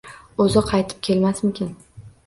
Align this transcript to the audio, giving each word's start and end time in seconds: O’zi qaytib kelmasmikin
O’zi 0.45 0.63
qaytib 0.71 1.05
kelmasmikin 1.09 1.73